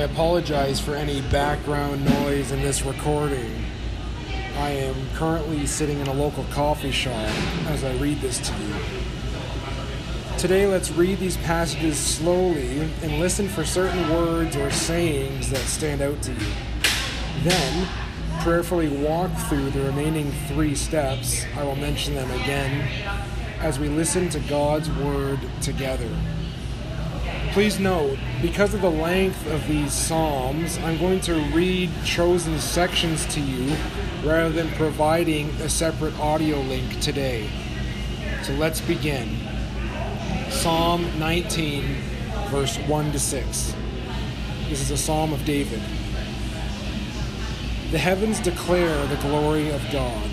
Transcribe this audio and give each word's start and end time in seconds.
apologize 0.00 0.80
for 0.80 0.94
any 0.94 1.20
background 1.22 2.04
noise 2.04 2.50
in 2.50 2.60
this 2.62 2.82
recording. 2.82 3.64
I 4.56 4.70
am 4.70 4.96
currently 5.14 5.66
sitting 5.66 6.00
in 6.00 6.06
a 6.08 6.12
local 6.12 6.44
coffee 6.50 6.90
shop 6.90 7.28
as 7.68 7.84
I 7.84 7.94
read 7.98 8.20
this 8.20 8.38
to 8.40 8.52
you. 8.62 8.74
Today, 10.36 10.66
let's 10.66 10.90
read 10.90 11.20
these 11.20 11.36
passages 11.38 11.96
slowly 11.96 12.80
and 13.02 13.20
listen 13.20 13.48
for 13.48 13.64
certain 13.64 14.08
words 14.10 14.56
or 14.56 14.70
sayings 14.70 15.50
that 15.50 15.58
stand 15.58 16.02
out 16.02 16.20
to 16.22 16.32
you. 16.32 16.52
Then, 17.42 17.88
prayerfully 18.40 18.88
walk 18.88 19.30
through 19.48 19.70
the 19.70 19.82
remaining 19.82 20.32
three 20.48 20.74
steps. 20.74 21.44
I 21.56 21.62
will 21.62 21.76
mention 21.76 22.14
them 22.14 22.30
again 22.32 22.88
as 23.60 23.78
we 23.78 23.88
listen 23.88 24.28
to 24.30 24.40
God's 24.40 24.90
Word 24.90 25.38
together. 25.62 26.10
Please 27.52 27.78
note, 27.78 28.18
because 28.42 28.74
of 28.74 28.80
the 28.80 28.90
length 28.90 29.46
of 29.50 29.66
these 29.68 29.92
Psalms, 29.92 30.76
I'm 30.78 30.98
going 30.98 31.20
to 31.20 31.34
read 31.54 31.90
chosen 32.04 32.58
sections 32.58 33.24
to 33.34 33.40
you 33.40 33.76
rather 34.24 34.50
than 34.50 34.68
providing 34.70 35.50
a 35.60 35.68
separate 35.68 36.18
audio 36.18 36.58
link 36.60 37.00
today. 37.00 37.48
So 38.42 38.54
let's 38.54 38.80
begin. 38.80 39.38
Psalm 40.50 41.06
19, 41.18 41.84
verse 42.48 42.76
1 42.78 43.12
to 43.12 43.18
6. 43.18 43.74
This 44.68 44.80
is 44.80 44.90
a 44.90 44.96
psalm 44.96 45.32
of 45.32 45.44
David. 45.44 45.80
The 47.90 47.98
heavens 47.98 48.40
declare 48.40 49.06
the 49.06 49.16
glory 49.16 49.70
of 49.70 49.82
God. 49.92 50.30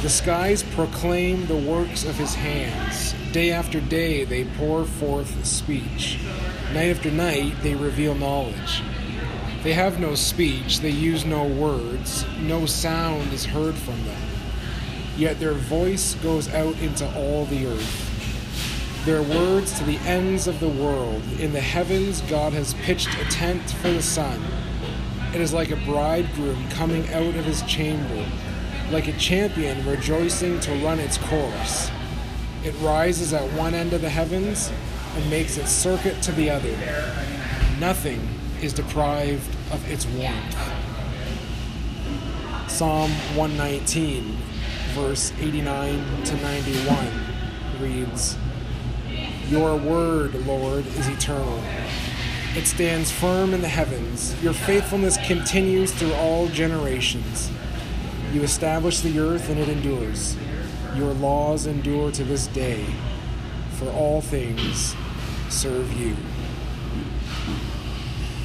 The 0.00 0.08
skies 0.08 0.62
proclaim 0.62 1.46
the 1.46 1.56
works 1.56 2.04
of 2.04 2.14
his 2.14 2.36
hands. 2.36 3.14
Day 3.32 3.50
after 3.50 3.80
day 3.80 4.22
they 4.24 4.44
pour 4.44 4.84
forth 4.84 5.44
speech. 5.44 6.20
Night 6.72 6.90
after 6.90 7.10
night 7.10 7.54
they 7.62 7.74
reveal 7.74 8.14
knowledge. 8.14 8.82
They 9.64 9.72
have 9.72 9.98
no 9.98 10.14
speech, 10.14 10.78
they 10.78 10.90
use 10.90 11.24
no 11.24 11.44
words, 11.44 12.24
no 12.38 12.64
sound 12.64 13.32
is 13.32 13.46
heard 13.46 13.74
from 13.74 14.04
them. 14.04 14.22
Yet 15.16 15.40
their 15.40 15.54
voice 15.54 16.14
goes 16.14 16.48
out 16.54 16.78
into 16.78 17.04
all 17.16 17.46
the 17.46 17.66
earth. 17.66 19.04
Their 19.04 19.22
words 19.22 19.76
to 19.78 19.84
the 19.84 19.98
ends 19.98 20.46
of 20.46 20.60
the 20.60 20.68
world. 20.68 21.22
In 21.40 21.52
the 21.52 21.60
heavens, 21.60 22.20
God 22.22 22.52
has 22.52 22.74
pitched 22.74 23.12
a 23.18 23.24
tent 23.24 23.68
for 23.68 23.88
the 23.88 24.02
sun. 24.02 24.40
It 25.34 25.40
is 25.40 25.52
like 25.52 25.72
a 25.72 25.84
bridegroom 25.84 26.68
coming 26.70 27.12
out 27.12 27.34
of 27.34 27.44
his 27.44 27.62
chamber, 27.62 28.24
like 28.90 29.06
a 29.06 29.12
champion 29.18 29.86
rejoicing 29.86 30.58
to 30.60 30.72
run 30.84 30.98
its 30.98 31.18
course. 31.18 31.90
It 32.64 32.74
rises 32.80 33.32
at 33.32 33.50
one 33.52 33.74
end 33.74 33.92
of 33.92 34.00
the 34.00 34.08
heavens 34.08 34.72
and 35.14 35.30
makes 35.30 35.56
its 35.56 35.70
circuit 35.70 36.22
to 36.22 36.32
the 36.32 36.50
other. 36.50 36.74
Nothing 37.78 38.26
is 38.62 38.72
deprived 38.72 39.54
of 39.72 39.90
its 39.90 40.06
warmth. 40.06 40.56
Psalm 42.68 43.10
119, 43.36 44.36
verse 44.94 45.32
89 45.40 46.24
to 46.24 46.36
91 46.36 47.06
reads 47.80 48.36
Your 49.48 49.76
word, 49.76 50.34
Lord, 50.46 50.86
is 50.86 51.08
eternal. 51.08 51.62
It 52.56 52.66
stands 52.66 53.10
firm 53.12 53.52
in 53.54 53.60
the 53.60 53.68
heavens. 53.68 54.40
Your 54.42 54.52
faithfulness 54.54 55.18
continues 55.26 55.92
through 55.92 56.14
all 56.14 56.48
generations. 56.48 57.50
You 58.32 58.42
establish 58.42 59.00
the 59.00 59.18
earth 59.18 59.48
and 59.48 59.58
it 59.58 59.68
endures. 59.68 60.36
Your 60.94 61.14
laws 61.14 61.66
endure 61.66 62.10
to 62.12 62.24
this 62.24 62.46
day, 62.48 62.84
for 63.72 63.88
all 63.90 64.20
things 64.20 64.94
serve 65.48 65.92
you. 65.94 66.14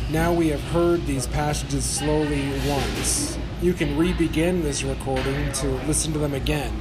Now 0.09 0.31
we 0.31 0.49
have 0.49 0.61
heard 0.61 1.05
these 1.05 1.27
passages 1.27 1.83
slowly 1.83 2.49
once. 2.67 3.38
You 3.61 3.73
can 3.73 3.97
re 3.97 4.13
begin 4.13 4.61
this 4.61 4.83
recording 4.83 5.51
to 5.53 5.67
listen 5.88 6.13
to 6.13 6.19
them 6.19 6.33
again, 6.33 6.73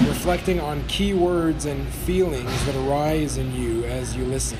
reflecting 0.00 0.60
on 0.60 0.86
key 0.86 1.14
words 1.14 1.64
and 1.64 1.88
feelings 1.88 2.66
that 2.66 2.76
arise 2.76 3.36
in 3.36 3.54
you 3.54 3.84
as 3.84 4.16
you 4.16 4.24
listen. 4.24 4.58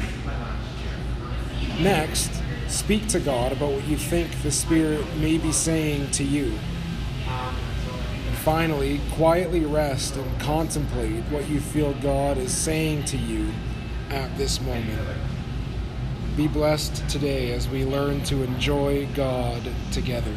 Next, 1.80 2.30
speak 2.66 3.06
to 3.08 3.20
God 3.20 3.52
about 3.52 3.72
what 3.72 3.86
you 3.86 3.96
think 3.96 4.42
the 4.42 4.50
Spirit 4.50 5.04
may 5.18 5.38
be 5.38 5.52
saying 5.52 6.10
to 6.12 6.24
you. 6.24 6.58
Finally, 8.44 9.00
quietly 9.12 9.64
rest 9.64 10.16
and 10.16 10.40
contemplate 10.40 11.22
what 11.24 11.48
you 11.48 11.60
feel 11.60 11.92
God 11.94 12.38
is 12.38 12.52
saying 12.52 13.04
to 13.04 13.16
you 13.16 13.52
at 14.10 14.34
this 14.38 14.60
moment. 14.60 15.00
Be 16.36 16.46
blessed 16.46 17.08
today 17.08 17.52
as 17.52 17.68
we 17.68 17.84
learn 17.84 18.22
to 18.24 18.42
enjoy 18.42 19.06
God 19.14 19.60
together. 19.92 20.34